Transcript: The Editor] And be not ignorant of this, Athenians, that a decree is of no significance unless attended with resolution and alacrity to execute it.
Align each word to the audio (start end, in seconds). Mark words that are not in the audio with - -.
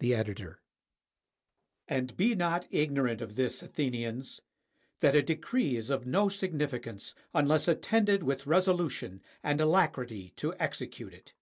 The 0.00 0.14
Editor] 0.14 0.60
And 1.88 2.14
be 2.14 2.34
not 2.34 2.66
ignorant 2.70 3.22
of 3.22 3.36
this, 3.36 3.62
Athenians, 3.62 4.42
that 5.00 5.14
a 5.14 5.22
decree 5.22 5.76
is 5.76 5.88
of 5.88 6.04
no 6.06 6.28
significance 6.28 7.14
unless 7.32 7.66
attended 7.68 8.22
with 8.22 8.46
resolution 8.46 9.22
and 9.42 9.62
alacrity 9.62 10.34
to 10.36 10.52
execute 10.60 11.14
it. 11.14 11.32